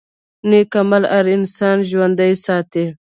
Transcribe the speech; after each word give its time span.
نیک 0.49 0.71
عمل 0.81 1.03
انسان 1.35 1.77
ژوندی 1.89 2.33
ساتي 2.45 2.83